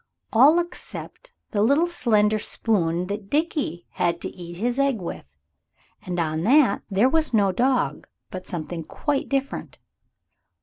All 0.33 0.57
except 0.57 1.31
the 1.51 1.61
little 1.61 1.85
slender 1.85 2.39
spoon 2.39 3.05
that 3.05 3.29
Dickie 3.29 3.85
had 3.91 4.19
to 4.21 4.29
eat 4.29 4.55
his 4.55 4.79
egg 4.79 4.99
with. 4.99 5.37
And 6.01 6.19
on 6.19 6.41
that 6.41 6.81
there 6.89 7.07
was 7.07 7.35
no 7.35 7.51
dog, 7.51 8.07
but 8.31 8.47
something 8.47 8.83
quite 8.83 9.29
different. 9.29 9.77